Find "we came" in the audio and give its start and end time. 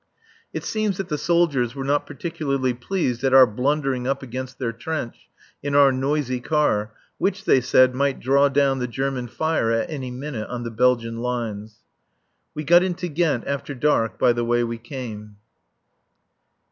14.63-15.35